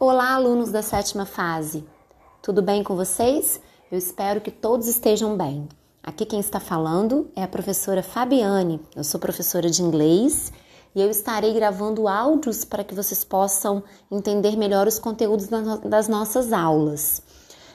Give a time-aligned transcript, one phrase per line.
[0.00, 1.84] Olá, alunos da sétima fase.
[2.40, 3.60] Tudo bem com vocês?
[3.90, 5.68] Eu espero que todos estejam bem.
[6.00, 8.80] Aqui quem está falando é a professora Fabiane.
[8.94, 10.52] Eu sou professora de inglês
[10.94, 15.48] e eu estarei gravando áudios para que vocês possam entender melhor os conteúdos
[15.84, 17.20] das nossas aulas.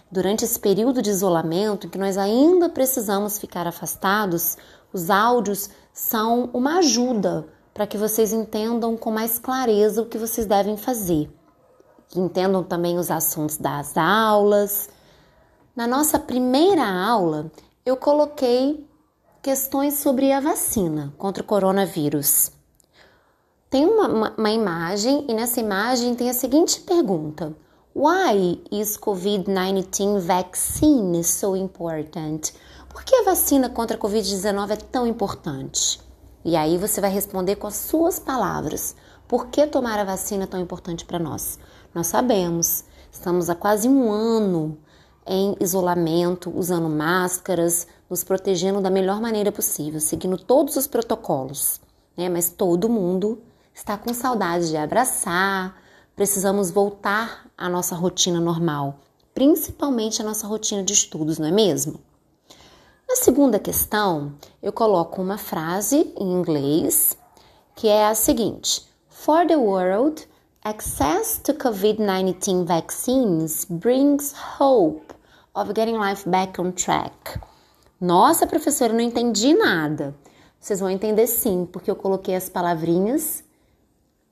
[0.10, 4.58] Durante esse período de isolamento, que nós ainda precisamos ficar afastados,
[4.94, 10.48] os áudios são uma ajuda para que vocês entendam com mais clareza o que vocês
[10.48, 11.30] devem fazer
[12.14, 14.88] que entendam também os assuntos das aulas.
[15.76, 17.52] Na nossa primeira aula,
[17.84, 18.88] eu coloquei
[19.42, 22.52] questões sobre a vacina contra o coronavírus.
[23.68, 27.52] Tem uma, uma, uma imagem e nessa imagem tem a seguinte pergunta:
[27.96, 32.54] Why is COVID-19 vaccine so important?
[32.90, 36.00] Por que a vacina contra a Covid-19 é tão importante?
[36.46, 38.96] E aí você vai responder com as suas palavras.
[39.28, 41.58] Por que tomar a vacina é tão importante para nós?
[41.94, 44.78] Nós sabemos, estamos há quase um ano
[45.26, 51.80] em isolamento, usando máscaras, nos protegendo da melhor maneira possível, seguindo todos os protocolos,
[52.18, 52.28] né?
[52.28, 53.42] Mas todo mundo
[53.74, 55.82] está com saudade de abraçar,
[56.16, 59.00] precisamos voltar à nossa rotina normal,
[59.34, 62.00] principalmente a nossa rotina de estudos, não é mesmo?
[63.14, 67.16] Na segunda questão, eu coloco uma frase em inglês
[67.76, 70.28] que é a seguinte: For the world,
[70.64, 75.14] Access to COVID 19 vaccines brings hope
[75.54, 77.40] of getting life back on track.
[78.02, 80.16] Nossa, professora, não entendi nada.
[80.60, 83.44] Vocês vão entender sim, porque eu coloquei as palavrinhas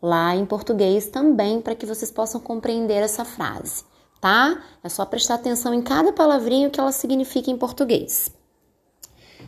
[0.02, 3.84] lá em português também para que vocês possam compreender essa frase,
[4.20, 4.60] tá?
[4.84, 8.41] É só prestar atenção em cada palavrinha que ela significa em português.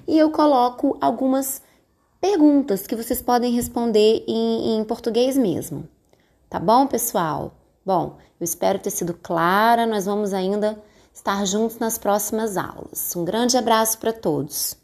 [0.07, 1.61] E eu coloco algumas
[2.19, 5.87] perguntas que vocês podem responder em, em português mesmo.
[6.49, 7.53] Tá bom, pessoal?
[7.85, 9.85] Bom, eu espero ter sido clara.
[9.85, 10.81] Nós vamos ainda
[11.13, 13.15] estar juntos nas próximas aulas.
[13.15, 14.82] Um grande abraço para todos.